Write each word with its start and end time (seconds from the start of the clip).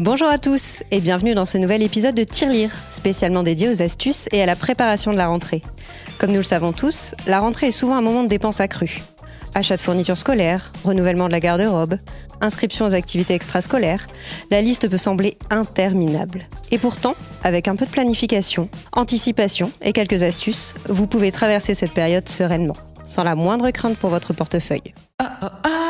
Bonjour 0.00 0.28
à 0.28 0.38
tous 0.38 0.84
et 0.92 1.00
bienvenue 1.00 1.34
dans 1.34 1.44
ce 1.44 1.58
nouvel 1.58 1.82
épisode 1.82 2.14
de 2.14 2.22
Tirelire, 2.22 2.70
spécialement 2.88 3.42
dédié 3.42 3.68
aux 3.68 3.82
astuces 3.82 4.28
et 4.30 4.40
à 4.40 4.46
la 4.46 4.54
préparation 4.54 5.10
de 5.10 5.16
la 5.16 5.26
rentrée. 5.26 5.60
Comme 6.18 6.30
nous 6.30 6.36
le 6.36 6.44
savons 6.44 6.72
tous, 6.72 7.16
la 7.26 7.40
rentrée 7.40 7.66
est 7.66 7.72
souvent 7.72 7.96
un 7.96 8.00
moment 8.00 8.22
de 8.22 8.28
dépenses 8.28 8.60
accrues. 8.60 9.02
Achat 9.56 9.76
de 9.76 9.80
fournitures 9.80 10.16
scolaires, 10.16 10.72
renouvellement 10.84 11.26
de 11.26 11.32
la 11.32 11.40
garde-robe, 11.40 11.96
inscription 12.40 12.86
aux 12.86 12.94
activités 12.94 13.34
extrascolaires, 13.34 14.06
la 14.52 14.60
liste 14.60 14.88
peut 14.88 14.98
sembler 14.98 15.36
interminable. 15.50 16.44
Et 16.70 16.78
pourtant, 16.78 17.16
avec 17.42 17.66
un 17.66 17.74
peu 17.74 17.84
de 17.84 17.90
planification, 17.90 18.70
anticipation 18.92 19.72
et 19.82 19.92
quelques 19.92 20.22
astuces, 20.22 20.74
vous 20.88 21.08
pouvez 21.08 21.32
traverser 21.32 21.74
cette 21.74 21.92
période 21.92 22.28
sereinement, 22.28 22.76
sans 23.04 23.24
la 23.24 23.34
moindre 23.34 23.68
crainte 23.72 23.96
pour 23.96 24.10
votre 24.10 24.32
portefeuille. 24.32 24.94
Oh, 25.20 25.26
oh, 25.42 25.46
oh, 25.66 25.87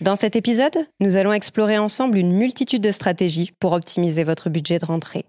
dans 0.00 0.16
cet 0.16 0.34
épisode, 0.34 0.86
nous 1.00 1.16
allons 1.16 1.32
explorer 1.32 1.76
ensemble 1.76 2.16
une 2.16 2.32
multitude 2.32 2.82
de 2.82 2.90
stratégies 2.90 3.52
pour 3.60 3.72
optimiser 3.72 4.24
votre 4.24 4.48
budget 4.48 4.78
de 4.78 4.86
rentrée. 4.86 5.26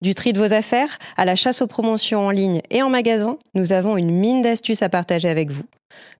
Du 0.00 0.14
tri 0.14 0.32
de 0.32 0.38
vos 0.38 0.54
affaires 0.54 0.98
à 1.18 1.26
la 1.26 1.36
chasse 1.36 1.60
aux 1.60 1.66
promotions 1.66 2.26
en 2.26 2.30
ligne 2.30 2.62
et 2.70 2.82
en 2.82 2.88
magasin, 2.88 3.38
nous 3.54 3.72
avons 3.72 3.98
une 3.98 4.10
mine 4.10 4.40
d'astuces 4.40 4.80
à 4.80 4.88
partager 4.88 5.28
avec 5.28 5.50
vous. 5.50 5.64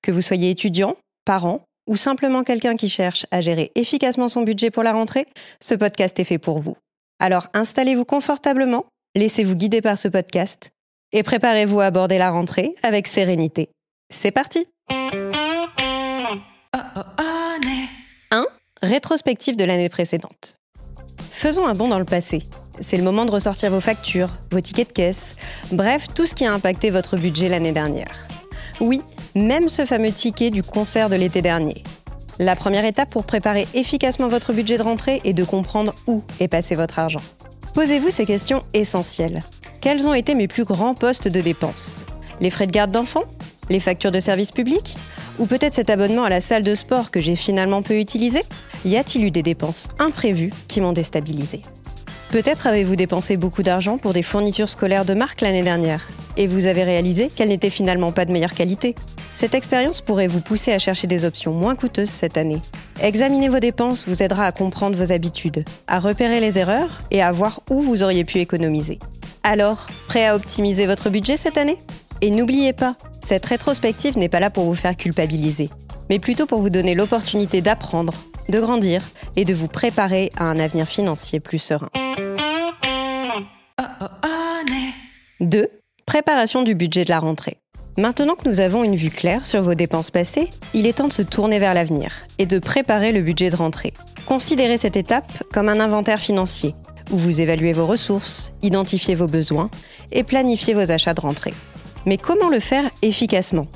Que 0.02 0.12
vous 0.12 0.20
soyez 0.20 0.50
étudiant, 0.50 0.96
parent 1.24 1.62
ou 1.86 1.96
simplement 1.96 2.44
quelqu'un 2.44 2.76
qui 2.76 2.88
cherche 2.88 3.26
à 3.30 3.40
gérer 3.40 3.70
efficacement 3.76 4.28
son 4.28 4.42
budget 4.42 4.70
pour 4.70 4.82
la 4.82 4.92
rentrée, 4.92 5.24
ce 5.62 5.74
podcast 5.74 6.18
est 6.18 6.24
fait 6.24 6.38
pour 6.38 6.58
vous. 6.58 6.76
Alors 7.18 7.48
installez-vous 7.54 8.04
confortablement, 8.04 8.84
laissez-vous 9.14 9.54
guider 9.54 9.80
par 9.80 9.96
ce 9.96 10.08
podcast 10.08 10.70
et 11.12 11.22
préparez-vous 11.22 11.80
à 11.80 11.86
aborder 11.86 12.18
la 12.18 12.30
rentrée 12.30 12.74
avec 12.82 13.06
sérénité. 13.06 13.70
C'est 14.12 14.32
parti 14.32 14.66
1. 14.90 15.06
Rétrospective 18.86 19.56
de 19.56 19.64
l'année 19.64 19.88
précédente. 19.88 20.58
Faisons 21.32 21.66
un 21.66 21.74
bond 21.74 21.88
dans 21.88 21.98
le 21.98 22.04
passé. 22.04 22.44
C'est 22.78 22.96
le 22.96 23.02
moment 23.02 23.24
de 23.24 23.32
ressortir 23.32 23.68
vos 23.72 23.80
factures, 23.80 24.30
vos 24.52 24.60
tickets 24.60 24.86
de 24.86 24.92
caisse, 24.92 25.34
bref, 25.72 26.06
tout 26.14 26.24
ce 26.24 26.36
qui 26.36 26.46
a 26.46 26.52
impacté 26.52 26.90
votre 26.90 27.16
budget 27.16 27.48
l'année 27.48 27.72
dernière. 27.72 28.28
Oui, 28.78 29.02
même 29.34 29.68
ce 29.68 29.84
fameux 29.84 30.12
ticket 30.12 30.50
du 30.50 30.62
concert 30.62 31.08
de 31.08 31.16
l'été 31.16 31.42
dernier. 31.42 31.82
La 32.38 32.54
première 32.54 32.84
étape 32.84 33.10
pour 33.10 33.24
préparer 33.24 33.66
efficacement 33.74 34.28
votre 34.28 34.52
budget 34.52 34.78
de 34.78 34.84
rentrée 34.84 35.20
est 35.24 35.32
de 35.32 35.42
comprendre 35.42 35.92
où 36.06 36.22
est 36.38 36.46
passé 36.46 36.76
votre 36.76 37.00
argent. 37.00 37.22
Posez-vous 37.74 38.10
ces 38.10 38.24
questions 38.24 38.62
essentielles. 38.72 39.42
Quels 39.80 40.06
ont 40.06 40.14
été 40.14 40.36
mes 40.36 40.46
plus 40.46 40.64
grands 40.64 40.94
postes 40.94 41.26
de 41.26 41.40
dépenses? 41.40 42.06
Les 42.40 42.50
frais 42.50 42.68
de 42.68 42.72
garde 42.72 42.92
d'enfants? 42.92 43.24
Les 43.68 43.80
factures 43.80 44.12
de 44.12 44.20
services 44.20 44.52
publics 44.52 44.96
ou 45.38 45.46
peut-être 45.46 45.74
cet 45.74 45.90
abonnement 45.90 46.24
à 46.24 46.28
la 46.28 46.40
salle 46.40 46.62
de 46.62 46.74
sport 46.74 47.10
que 47.10 47.20
j'ai 47.20 47.36
finalement 47.36 47.82
peu 47.82 47.98
utilisé? 47.98 48.42
Y 48.84 48.96
a-t-il 48.96 49.24
eu 49.24 49.30
des 49.30 49.42
dépenses 49.42 49.88
imprévues 49.98 50.52
qui 50.68 50.80
m'ont 50.80 50.92
déstabilisé 50.92 51.62
Peut-être 52.30 52.66
avez-vous 52.66 52.96
dépensé 52.96 53.36
beaucoup 53.36 53.62
d'argent 53.62 53.98
pour 53.98 54.12
des 54.12 54.22
fournitures 54.22 54.68
scolaires 54.68 55.04
de 55.04 55.14
marque 55.14 55.40
l'année 55.40 55.62
dernière 55.62 56.08
et 56.36 56.46
vous 56.46 56.66
avez 56.66 56.84
réalisé 56.84 57.28
qu'elles 57.28 57.48
n'étaient 57.48 57.70
finalement 57.70 58.12
pas 58.12 58.24
de 58.24 58.32
meilleure 58.32 58.54
qualité. 58.54 58.94
Cette 59.36 59.54
expérience 59.54 60.00
pourrait 60.00 60.26
vous 60.26 60.40
pousser 60.40 60.72
à 60.72 60.78
chercher 60.78 61.06
des 61.06 61.24
options 61.24 61.52
moins 61.52 61.76
coûteuses 61.76 62.10
cette 62.10 62.36
année. 62.36 62.60
Examiner 63.00 63.48
vos 63.48 63.58
dépenses 63.58 64.08
vous 64.08 64.22
aidera 64.22 64.44
à 64.44 64.52
comprendre 64.52 64.96
vos 64.96 65.12
habitudes, 65.12 65.64
à 65.86 65.98
repérer 65.98 66.40
les 66.40 66.58
erreurs 66.58 67.00
et 67.10 67.22
à 67.22 67.32
voir 67.32 67.60
où 67.70 67.80
vous 67.80 68.02
auriez 68.02 68.24
pu 68.24 68.38
économiser. 68.38 68.98
Alors, 69.42 69.88
prêt 70.08 70.26
à 70.26 70.34
optimiser 70.34 70.86
votre 70.86 71.10
budget 71.10 71.36
cette 71.36 71.58
année? 71.58 71.76
Et 72.22 72.30
n'oubliez 72.30 72.72
pas, 72.72 72.96
cette 73.26 73.46
rétrospective 73.46 74.16
n'est 74.16 74.28
pas 74.28 74.38
là 74.38 74.50
pour 74.50 74.64
vous 74.64 74.76
faire 74.76 74.96
culpabiliser, 74.96 75.68
mais 76.08 76.20
plutôt 76.20 76.46
pour 76.46 76.60
vous 76.60 76.70
donner 76.70 76.94
l'opportunité 76.94 77.60
d'apprendre, 77.60 78.14
de 78.48 78.60
grandir 78.60 79.02
et 79.34 79.44
de 79.44 79.52
vous 79.52 79.66
préparer 79.66 80.30
à 80.36 80.44
un 80.44 80.60
avenir 80.60 80.86
financier 80.86 81.40
plus 81.40 81.58
serein. 81.58 81.90
2. 85.40 85.68
Préparation 86.06 86.62
du 86.62 86.74
budget 86.76 87.04
de 87.04 87.10
la 87.10 87.18
rentrée. 87.18 87.58
Maintenant 87.98 88.36
que 88.36 88.48
nous 88.48 88.60
avons 88.60 88.84
une 88.84 88.94
vue 88.94 89.10
claire 89.10 89.44
sur 89.44 89.62
vos 89.62 89.74
dépenses 89.74 90.10
passées, 90.10 90.50
il 90.72 90.86
est 90.86 90.98
temps 90.98 91.08
de 91.08 91.12
se 91.12 91.22
tourner 91.22 91.58
vers 91.58 91.74
l'avenir 91.74 92.12
et 92.38 92.46
de 92.46 92.58
préparer 92.58 93.10
le 93.10 93.22
budget 93.22 93.50
de 93.50 93.56
rentrée. 93.56 93.92
Considérez 94.26 94.78
cette 94.78 94.96
étape 94.96 95.30
comme 95.52 95.68
un 95.68 95.80
inventaire 95.80 96.20
financier, 96.20 96.74
où 97.10 97.16
vous 97.16 97.40
évaluez 97.40 97.72
vos 97.72 97.86
ressources, 97.86 98.52
identifiez 98.62 99.14
vos 99.14 99.26
besoins 99.26 99.70
et 100.12 100.22
planifiez 100.22 100.74
vos 100.74 100.92
achats 100.92 101.14
de 101.14 101.20
rentrée. 101.20 101.54
Mais 102.06 102.18
comment 102.18 102.48
le 102.48 102.60
faire 102.60 102.88
efficacement? 103.02 103.66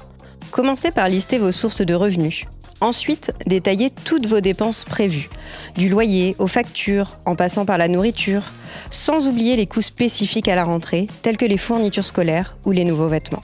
Commencez 0.53 0.93
par 0.93 1.09
lister 1.09 1.39
vos 1.39 1.51
sources 1.51 1.83
de 1.83 1.95
revenus. 1.95 2.45
Ensuite, 2.81 3.33
détaillez 3.45 3.91
toutes 3.91 4.27
vos 4.27 4.41
dépenses 4.41 4.85
prévues, 4.85 5.29
du 5.77 5.89
loyer 5.89 6.37
aux 6.39 6.47
factures, 6.47 7.19
en 7.27 7.35
passant 7.35 7.67
par 7.67 7.77
la 7.77 7.89
nourriture, 7.89 8.45
sans 8.91 9.29
oublier 9.29 9.57
les 9.57 9.67
coûts 9.67 9.83
spécifiques 9.83 10.49
à 10.49 10.55
la 10.55 10.65
rentrée, 10.65 11.09
tels 11.23 11.37
que 11.37 11.45
les 11.45 11.59
fournitures 11.59 12.07
scolaires 12.07 12.57
ou 12.65 12.71
les 12.71 12.85
nouveaux 12.85 13.09
vêtements. 13.09 13.43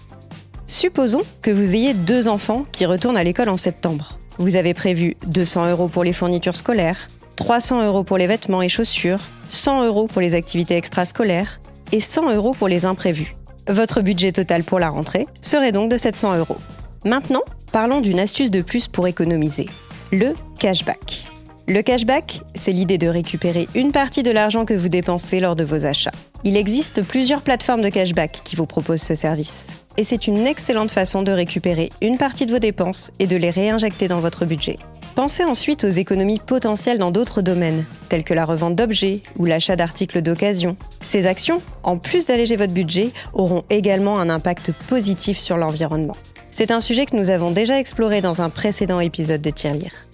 Supposons 0.69 1.23
que 1.43 1.51
vous 1.51 1.75
ayez 1.75 1.93
deux 1.93 2.29
enfants 2.29 2.65
qui 2.73 2.87
retournent 2.87 3.19
à 3.19 3.25
l'école 3.25 3.49
en 3.51 3.57
septembre. 3.57 4.17
Vous 4.39 4.57
avez 4.57 4.73
prévu 4.73 5.17
200 5.27 5.71
euros 5.71 5.89
pour 5.89 6.05
les 6.05 6.13
fournitures 6.13 6.57
scolaires, 6.57 7.09
300 7.37 7.85
euros 7.85 8.05
pour 8.05 8.19
les 8.19 8.27
vêtements 8.27 8.63
et 8.63 8.69
chaussures, 8.69 9.21
100 9.49 9.85
euros 9.85 10.07
pour 10.07 10.23
les 10.23 10.35
activités 10.35 10.77
extrascolaires 10.77 11.61
et 11.93 12.01
100 12.01 12.35
euros 12.35 12.53
pour 12.53 12.69
les 12.69 12.85
imprévus. 12.85 13.37
Votre 13.69 14.01
budget 14.01 14.31
total 14.31 14.63
pour 14.63 14.79
la 14.79 14.91
rentrée 14.91 15.27
serait 15.43 15.73
donc 15.73 15.91
de 15.91 15.97
700 15.97 16.37
euros. 16.37 16.59
Maintenant, 17.05 17.43
parlons 17.73 18.01
d'une 18.01 18.21
astuce 18.21 18.51
de 18.51 18.63
plus 18.63 18.87
pour 18.87 19.09
économiser. 19.09 19.67
Le 20.13 20.35
cashback. 20.61 21.27
Le 21.67 21.83
cashback, 21.83 22.43
c'est 22.55 22.71
l'idée 22.71 22.97
de 22.97 23.09
récupérer 23.09 23.69
une 23.75 23.91
partie 23.91 24.23
de 24.23 24.31
l'argent 24.31 24.65
que 24.65 24.75
vous 24.75 24.89
dépensez 24.89 25.41
lors 25.41 25.57
de 25.57 25.65
vos 25.65 25.85
achats. 25.85 26.13
Il 26.45 26.57
existe 26.57 27.03
plusieurs 27.03 27.43
plateformes 27.43 27.83
de 27.83 27.89
cashback 27.89 28.41
qui 28.45 28.55
vous 28.55 28.67
proposent 28.67 29.03
ce 29.03 29.17
service. 29.17 29.67
Et 29.97 30.05
c'est 30.05 30.29
une 30.29 30.47
excellente 30.47 30.93
façon 30.93 31.23
de 31.23 31.33
récupérer 31.33 31.91
une 32.01 32.19
partie 32.19 32.47
de 32.47 32.53
vos 32.53 32.61
dépenses 32.61 33.11
et 33.19 33.27
de 33.27 33.37
les 33.37 33.51
réinjecter 33.51 34.07
dans 34.07 34.21
votre 34.21 34.45
budget. 34.45 34.79
Pensez 35.17 35.45
ensuite 35.45 35.85
aux 35.85 35.89
économies 35.89 36.41
potentielles 36.41 36.99
dans 36.99 37.11
d'autres 37.11 37.41
domaines, 37.41 37.87
tels 38.11 38.23
que 38.23 38.35
la 38.35 38.45
revente 38.45 38.77
d'objets 38.77 39.23
ou 39.39 39.47
l'achat 39.47 39.75
d'articles 39.75 40.21
d'occasion. 40.21 40.77
Ces 41.01 41.27
actions, 41.27 41.63
en 41.83 41.97
plus 41.97 42.27
d'alléger 42.27 42.55
votre 42.55 42.75
budget, 42.75 43.13
auront 43.33 43.65
également 43.71 44.21
un 44.21 44.29
impact 44.29 44.73
positif 44.91 45.39
sur 45.39 45.57
l'environnement. 45.57 46.19
C'est 46.53 46.71
un 46.71 46.81
sujet 46.81 47.07
que 47.07 47.17
nous 47.17 47.31
avons 47.31 47.51
déjà 47.51 47.81
exploré 47.81 48.21
dans 48.21 48.43
un 48.43 48.51
précédent 48.51 49.01
épisode 49.01 49.41
de 49.41 49.49
Tirelire. 49.49 50.07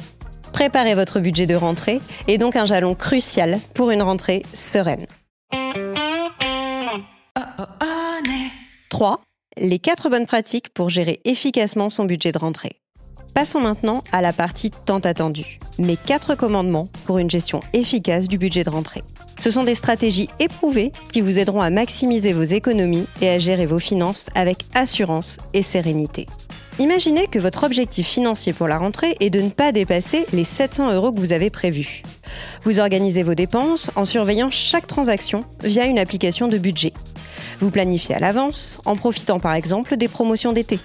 Préparez 0.52 0.94
votre 0.94 1.18
budget 1.18 1.46
de 1.46 1.56
rentrée 1.56 2.00
est 2.28 2.38
donc 2.38 2.54
un 2.54 2.64
jalon 2.64 2.94
crucial 2.94 3.58
pour 3.74 3.90
une 3.90 4.02
rentrée 4.02 4.44
sereine. 4.54 5.06
3. 8.88 9.20
Les 9.56 9.80
4 9.80 10.10
bonnes 10.10 10.26
pratiques 10.26 10.72
pour 10.72 10.90
gérer 10.90 11.20
efficacement 11.24 11.90
son 11.90 12.04
budget 12.04 12.30
de 12.30 12.38
rentrée. 12.38 12.81
Passons 13.34 13.60
maintenant 13.60 14.04
à 14.12 14.20
la 14.20 14.34
partie 14.34 14.70
tant 14.70 14.98
attendue, 14.98 15.58
mes 15.78 15.96
quatre 15.96 16.34
commandements 16.34 16.88
pour 17.06 17.16
une 17.16 17.30
gestion 17.30 17.60
efficace 17.72 18.28
du 18.28 18.36
budget 18.36 18.62
de 18.62 18.68
rentrée. 18.68 19.02
Ce 19.38 19.50
sont 19.50 19.64
des 19.64 19.74
stratégies 19.74 20.28
éprouvées 20.38 20.92
qui 21.14 21.22
vous 21.22 21.38
aideront 21.38 21.62
à 21.62 21.70
maximiser 21.70 22.34
vos 22.34 22.42
économies 22.42 23.06
et 23.22 23.30
à 23.30 23.38
gérer 23.38 23.64
vos 23.64 23.78
finances 23.78 24.26
avec 24.34 24.66
assurance 24.74 25.38
et 25.54 25.62
sérénité. 25.62 26.26
Imaginez 26.78 27.26
que 27.26 27.38
votre 27.38 27.64
objectif 27.64 28.06
financier 28.06 28.52
pour 28.52 28.68
la 28.68 28.76
rentrée 28.76 29.16
est 29.20 29.30
de 29.30 29.40
ne 29.40 29.50
pas 29.50 29.72
dépasser 29.72 30.26
les 30.34 30.44
700 30.44 30.92
euros 30.92 31.10
que 31.10 31.18
vous 31.18 31.32
avez 31.32 31.48
prévus. 31.48 32.02
Vous 32.64 32.80
organisez 32.80 33.22
vos 33.22 33.34
dépenses 33.34 33.90
en 33.96 34.04
surveillant 34.04 34.50
chaque 34.50 34.86
transaction 34.86 35.44
via 35.64 35.86
une 35.86 35.98
application 35.98 36.48
de 36.48 36.58
budget. 36.58 36.92
Vous 37.60 37.70
planifiez 37.70 38.14
à 38.14 38.20
l'avance 38.20 38.78
en 38.84 38.94
profitant 38.94 39.40
par 39.40 39.54
exemple 39.54 39.96
des 39.96 40.08
promotions 40.08 40.52
d'été. 40.52 40.78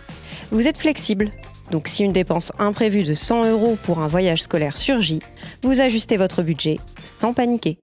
Vous 0.51 0.67
êtes 0.67 0.77
flexible 0.77 1.29
donc 1.71 1.87
si 1.87 2.03
une 2.03 2.13
dépense 2.13 2.51
imprévue 2.59 3.03
de 3.03 3.13
100 3.13 3.45
euros 3.51 3.77
pour 3.83 3.99
un 3.99 4.07
voyage 4.07 4.43
scolaire 4.43 4.77
surgit, 4.77 5.21
vous 5.63 5.81
ajustez 5.81 6.17
votre 6.17 6.41
budget 6.41 6.79
sans 7.19 7.33
paniquer. 7.33 7.77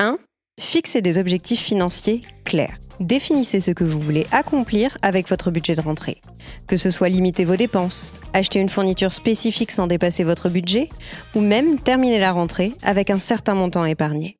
1. 0.00 0.18
Fixez 0.60 1.02
des 1.02 1.18
objectifs 1.18 1.60
financiers 1.60 2.22
clairs. 2.44 2.78
Définissez 3.00 3.60
ce 3.60 3.70
que 3.70 3.84
vous 3.84 4.00
voulez 4.00 4.26
accomplir 4.32 4.98
avec 5.02 5.28
votre 5.28 5.50
budget 5.50 5.76
de 5.76 5.80
rentrée. 5.80 6.20
Que 6.66 6.76
ce 6.76 6.90
soit 6.90 7.08
limiter 7.08 7.44
vos 7.44 7.56
dépenses, 7.56 8.18
acheter 8.32 8.58
une 8.58 8.68
fourniture 8.68 9.12
spécifique 9.12 9.70
sans 9.70 9.86
dépasser 9.86 10.24
votre 10.24 10.48
budget, 10.48 10.88
ou 11.34 11.40
même 11.40 11.78
terminer 11.78 12.18
la 12.18 12.32
rentrée 12.32 12.72
avec 12.82 13.10
un 13.10 13.18
certain 13.18 13.54
montant 13.54 13.84
épargné. 13.84 14.36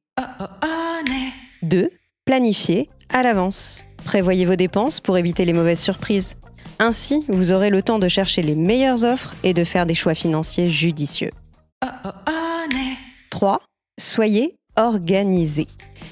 2. 1.62 1.90
Planifiez 2.25 2.88
à 3.11 3.23
l'avance. 3.23 3.84
Prévoyez 4.05 4.44
vos 4.44 4.56
dépenses 4.56 5.00
pour 5.00 5.19
éviter 5.19 5.44
les 5.44 5.52
mauvaises 5.52 5.81
surprises. 5.81 6.34
Ainsi, 6.78 7.25
vous 7.28 7.52
aurez 7.52 7.70
le 7.70 7.82
temps 7.82 7.98
de 7.98 8.08
chercher 8.08 8.42
les 8.42 8.54
meilleures 8.54 9.04
offres 9.04 9.34
et 9.42 9.52
de 9.52 9.64
faire 9.64 9.86
des 9.86 9.94
choix 9.94 10.14
financiers 10.14 10.70
judicieux. 10.70 11.32
3. 13.30 13.60
Soyez 13.98 14.54
organisé. 14.76 15.66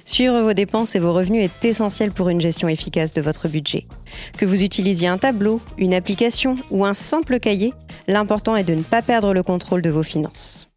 Suivre 0.04 0.40
vos 0.40 0.52
dépenses 0.52 0.94
et 0.94 0.98
vos 0.98 1.12
revenus 1.12 1.44
est 1.44 1.64
essentiel 1.64 2.12
pour 2.12 2.28
une 2.28 2.40
gestion 2.40 2.68
efficace 2.68 3.12
de 3.12 3.20
votre 3.20 3.48
budget. 3.48 3.86
Que 4.38 4.46
vous 4.46 4.62
utilisiez 4.62 5.08
un 5.08 5.18
tableau, 5.18 5.60
une 5.78 5.94
application 5.94 6.54
ou 6.70 6.84
un 6.84 6.94
simple 6.94 7.40
cahier, 7.40 7.72
l'important 8.06 8.56
est 8.56 8.64
de 8.64 8.74
ne 8.74 8.82
pas 8.82 9.02
perdre 9.02 9.34
le 9.34 9.42
contrôle 9.42 9.82
de 9.82 9.90
vos 9.90 10.02
finances. 10.02 10.68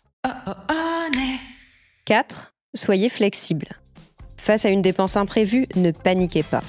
4. 2.06 2.53
Soyez 2.75 3.09
flexible. 3.09 3.68
Face 4.38 4.65
à 4.65 4.69
une 4.69 4.81
dépense 4.81 5.15
imprévue, 5.15 5.68
ne 5.75 5.91
paniquez 5.91 6.44
pas. 6.44 6.63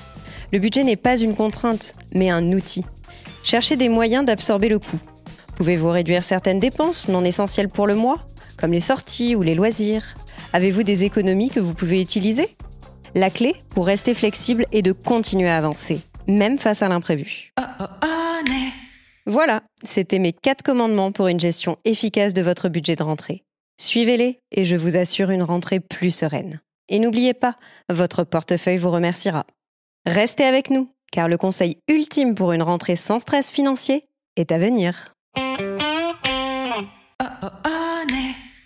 Le 0.52 0.58
budget 0.58 0.84
n'est 0.84 0.96
pas 0.96 1.19
une 1.19 1.37
contrainte, 1.37 1.94
mais 2.12 2.28
un 2.28 2.52
outil. 2.52 2.84
Cherchez 3.43 3.77
des 3.77 3.89
moyens 3.89 4.25
d'absorber 4.25 4.69
le 4.69 4.79
coût. 4.79 5.01
Pouvez-vous 5.57 5.91
réduire 5.91 6.25
certaines 6.25 6.61
dépenses 6.61 7.09
non 7.09 7.25
essentielles 7.25 7.69
pour 7.69 7.87
le 7.87 7.95
mois, 7.95 8.25
comme 8.59 8.73
les 8.73 8.81
sorties 8.81 9.35
ou 9.35 9.43
les 9.43 9.55
loisirs? 9.55 10.15
Avez-vous 10.53 10.83
des 10.83 11.05
économies 11.05 11.51
que 11.51 11.61
vous 11.61 11.75
pouvez 11.75 12.01
utiliser? 12.01 12.57
La 13.15 13.31
clé 13.31 13.55
pour 13.75 13.87
rester 13.87 14.15
flexible 14.15 14.67
est 14.73 14.83
de 14.83 14.93
continuer 14.93 15.49
à 15.49 15.57
avancer, 15.57 16.01
même 16.29 16.57
face 16.57 16.83
à 16.83 16.89
l'imprévu. 16.89 17.53
Voilà, 19.27 19.63
c'était 19.85 20.19
mes 20.19 20.33
4 20.33 20.63
commandements 20.63 21.13
pour 21.13 21.29
une 21.29 21.41
gestion 21.41 21.77
efficace 21.85 22.35
de 22.35 22.43
votre 22.43 22.69
budget 22.69 22.97
de 22.97 23.03
rentrée. 23.03 23.45
Suivez-les 23.81 24.41
et 24.51 24.65
je 24.65 24.77
vous 24.77 24.97
assure 24.97 25.31
une 25.31 25.43
rentrée 25.43 25.81
plus 25.81 26.11
sereine. 26.11 26.61
Et 26.89 26.99
n'oubliez 26.99 27.35
pas, 27.35 27.57
votre 27.89 28.25
portefeuille 28.25 28.77
vous 28.77 28.91
remerciera. 28.91 29.47
Restez 30.07 30.45
avec 30.45 30.71
nous, 30.71 30.91
car 31.11 31.29
le 31.29 31.37
conseil 31.37 31.77
ultime 31.89 32.35
pour 32.35 32.53
une 32.53 32.62
rentrée 32.62 32.97
sans 32.97 33.21
stress 33.21 33.51
financier 33.51 34.05
est 34.37 34.53
à 34.53 34.59
venir. 34.59 35.15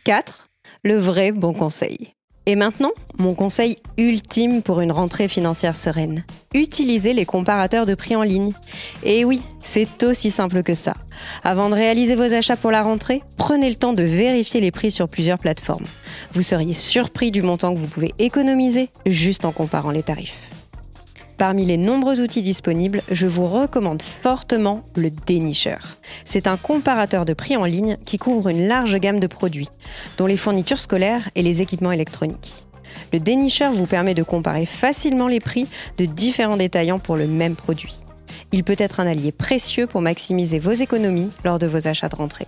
4. 0.05 0.49
Le 0.85 0.96
vrai 0.96 1.32
bon 1.32 1.55
conseil. 1.55 2.14
Et 2.46 2.56
maintenant, 2.56 2.93
mon 3.19 3.35
conseil 3.35 3.79
ultime 3.96 4.61
pour 4.61 4.82
une 4.82 4.93
rentrée 4.93 5.29
financière 5.29 5.76
sereine. 5.76 6.25
Utilisez 6.52 7.14
les 7.14 7.25
comparateurs 7.25 7.87
de 7.87 7.94
prix 7.94 8.14
en 8.17 8.23
ligne. 8.23 8.52
Et 9.02 9.25
oui, 9.25 9.40
c'est 9.64 10.02
aussi 10.02 10.31
simple 10.31 10.62
que 10.62 10.75
ça. 10.75 10.93
Avant 11.43 11.70
de 11.70 11.75
réaliser 11.75 12.17
vos 12.17 12.35
achats 12.35 12.56
pour 12.56 12.70
la 12.70 12.82
rentrée, 12.82 13.23
prenez 13.38 13.70
le 13.70 13.76
temps 13.76 13.94
de 13.94 14.02
vérifier 14.02 14.61
les 14.61 14.70
prix 14.70 14.90
sur 14.90 15.08
plusieurs 15.08 15.38
plateformes. 15.38 15.87
Vous 16.32 16.43
seriez 16.43 16.75
surpris 16.75 17.31
du 17.31 17.40
montant 17.40 17.73
que 17.73 17.79
vous 17.79 17.87
pouvez 17.87 18.12
économiser 18.19 18.90
juste 19.06 19.47
en 19.47 19.52
comparant 19.52 19.90
les 19.90 20.02
tarifs. 20.02 20.53
Parmi 21.36 21.64
les 21.64 21.76
nombreux 21.76 22.20
outils 22.20 22.42
disponibles, 22.42 23.02
je 23.10 23.26
vous 23.26 23.48
recommande 23.48 24.02
fortement 24.02 24.82
le 24.94 25.10
dénicheur. 25.10 25.96
C'est 26.25 26.46
un 26.46 26.56
comparateur 26.56 27.25
de 27.25 27.32
prix 27.32 27.56
en 27.56 27.64
ligne 27.64 27.96
qui 28.06 28.19
couvre 28.19 28.48
une 28.48 28.69
large 28.69 28.96
gamme 28.96 29.19
de 29.19 29.26
produits, 29.26 29.69
dont 30.16 30.26
les 30.26 30.36
fournitures 30.36 30.78
scolaires 30.78 31.28
et 31.34 31.42
les 31.42 31.60
équipements 31.60 31.92
électroniques. 31.92 32.64
Le 33.12 33.19
dénicheur 33.19 33.72
vous 33.72 33.86
permet 33.86 34.14
de 34.14 34.22
comparer 34.22 34.66
facilement 34.66 35.26
les 35.26 35.40
prix 35.40 35.66
de 35.98 36.04
différents 36.04 36.56
détaillants 36.56 37.00
pour 37.00 37.16
le 37.16 37.26
même 37.26 37.56
produit. 37.56 37.96
Il 38.52 38.62
peut 38.62 38.76
être 38.78 39.00
un 39.00 39.06
allié 39.06 39.32
précieux 39.32 39.88
pour 39.88 40.00
maximiser 40.00 40.60
vos 40.60 40.72
économies 40.72 41.30
lors 41.44 41.58
de 41.58 41.66
vos 41.66 41.88
achats 41.88 42.08
de 42.08 42.16
rentrée. 42.16 42.46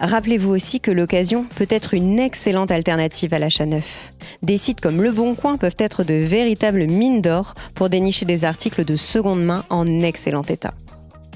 Rappelez-vous 0.00 0.50
aussi 0.50 0.80
que 0.80 0.90
l'occasion 0.90 1.46
peut 1.54 1.68
être 1.70 1.94
une 1.94 2.18
excellente 2.18 2.70
alternative 2.70 3.32
à 3.32 3.38
l'achat 3.38 3.66
neuf. 3.66 4.10
Des 4.42 4.56
sites 4.56 4.80
comme 4.80 5.00
Le 5.00 5.12
Bon 5.12 5.34
Coin 5.34 5.56
peuvent 5.56 5.76
être 5.78 6.02
de 6.02 6.14
véritables 6.14 6.86
mines 6.86 7.20
d'or 7.20 7.54
pour 7.74 7.88
dénicher 7.88 8.26
des 8.26 8.44
articles 8.44 8.84
de 8.84 8.96
seconde 8.96 9.44
main 9.44 9.64
en 9.70 9.86
excellent 10.00 10.42
état. 10.42 10.74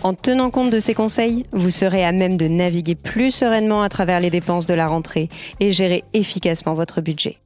En 0.02 0.14
tenant 0.14 0.50
compte 0.50 0.70
de 0.70 0.80
ces 0.80 0.94
conseils, 0.94 1.46
vous 1.52 1.70
serez 1.70 2.04
à 2.04 2.12
même 2.12 2.36
de 2.36 2.46
naviguer 2.46 2.94
plus 2.94 3.30
sereinement 3.30 3.82
à 3.82 3.88
travers 3.88 4.20
les 4.20 4.30
dépenses 4.30 4.66
de 4.66 4.74
la 4.74 4.86
rentrée 4.86 5.28
et 5.60 5.72
gérer 5.72 6.04
efficacement 6.12 6.74
votre 6.74 7.00
budget. 7.00 7.38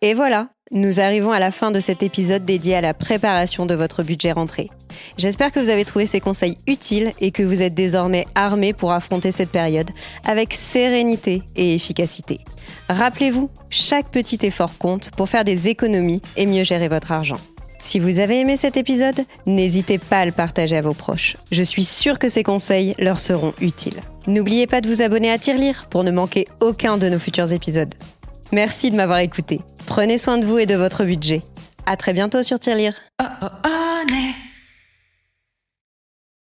Et 0.00 0.14
voilà, 0.14 0.48
nous 0.70 1.00
arrivons 1.00 1.32
à 1.32 1.40
la 1.40 1.50
fin 1.50 1.70
de 1.70 1.80
cet 1.80 2.02
épisode 2.02 2.44
dédié 2.44 2.76
à 2.76 2.80
la 2.80 2.94
préparation 2.94 3.66
de 3.66 3.74
votre 3.74 4.02
budget 4.02 4.32
rentrée. 4.32 4.70
J'espère 5.16 5.52
que 5.52 5.60
vous 5.60 5.70
avez 5.70 5.84
trouvé 5.84 6.06
ces 6.06 6.20
conseils 6.20 6.56
utiles 6.66 7.12
et 7.20 7.30
que 7.30 7.42
vous 7.42 7.62
êtes 7.62 7.74
désormais 7.74 8.26
armé 8.34 8.72
pour 8.72 8.92
affronter 8.92 9.32
cette 9.32 9.50
période 9.50 9.90
avec 10.24 10.54
sérénité 10.54 11.42
et 11.56 11.74
efficacité. 11.74 12.40
Rappelez-vous, 12.88 13.50
chaque 13.70 14.10
petit 14.10 14.38
effort 14.42 14.78
compte 14.78 15.10
pour 15.10 15.28
faire 15.28 15.44
des 15.44 15.68
économies 15.68 16.22
et 16.36 16.46
mieux 16.46 16.64
gérer 16.64 16.88
votre 16.88 17.12
argent. 17.12 17.38
Si 17.82 17.98
vous 18.00 18.18
avez 18.18 18.40
aimé 18.40 18.56
cet 18.56 18.76
épisode, 18.76 19.24
n'hésitez 19.46 19.98
pas 19.98 20.20
à 20.20 20.26
le 20.26 20.32
partager 20.32 20.76
à 20.76 20.82
vos 20.82 20.94
proches. 20.94 21.36
Je 21.50 21.62
suis 21.62 21.84
sûre 21.84 22.18
que 22.18 22.28
ces 22.28 22.42
conseils 22.42 22.94
leur 22.98 23.18
seront 23.18 23.54
utiles. 23.60 24.00
N'oubliez 24.26 24.66
pas 24.66 24.80
de 24.80 24.88
vous 24.88 25.00
abonner 25.00 25.30
à 25.30 25.38
Tirelire 25.38 25.86
pour 25.88 26.04
ne 26.04 26.10
manquer 26.10 26.46
aucun 26.60 26.98
de 26.98 27.08
nos 27.08 27.18
futurs 27.18 27.52
épisodes. 27.52 27.94
Merci 28.52 28.90
de 28.90 28.96
m'avoir 28.96 29.20
écouté. 29.20 29.60
Prenez 29.86 30.18
soin 30.18 30.38
de 30.38 30.44
vous 30.44 30.58
et 30.58 30.66
de 30.66 30.74
votre 30.74 31.04
budget. 31.04 31.42
À 31.86 31.96
très 31.96 32.12
bientôt 32.12 32.42
sur 32.42 32.58
Tirelire. 32.58 32.94
Oh, 33.22 33.26
oh, 33.42 33.46
oh, 33.64 34.37